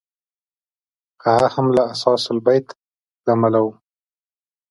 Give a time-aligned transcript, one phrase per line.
[1.23, 2.67] هغه هم له اثاث البیت
[3.23, 3.67] له امله و.